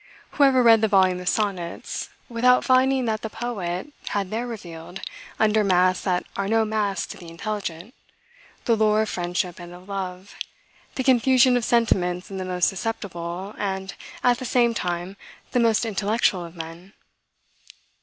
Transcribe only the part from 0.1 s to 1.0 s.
Who ever read the